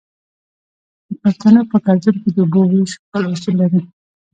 د 1.07 1.09
پښتنو 1.21 1.61
په 1.71 1.77
کلتور 1.85 2.15
کې 2.21 2.29
د 2.35 2.37
اوبو 2.43 2.61
ویش 2.71 2.91
خپل 3.01 3.21
اصول 3.33 3.55
لري. 3.61 3.81